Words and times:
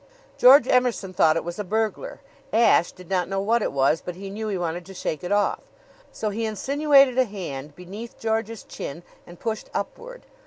George 0.35 0.67
Emerson 0.67 1.13
thought 1.13 1.35
it 1.35 1.43
was 1.43 1.59
a 1.59 1.63
burglar. 1.63 2.21
Ashe 2.51 2.91
did 2.91 3.07
not 3.07 3.29
know 3.29 3.39
what 3.39 3.61
it 3.61 3.71
was, 3.71 4.01
but 4.03 4.15
he 4.15 4.31
knew 4.31 4.47
he 4.47 4.57
wanted 4.57 4.83
to 4.87 4.95
shake 4.95 5.23
it 5.23 5.31
off; 5.31 5.59
so 6.11 6.31
he 6.31 6.43
insinuated 6.47 7.19
a 7.19 7.25
hand 7.25 7.75
beneath 7.75 8.17
George's 8.19 8.63
chin 8.63 9.03
and 9.27 9.39
pushed 9.39 9.69
upward. 9.75 10.23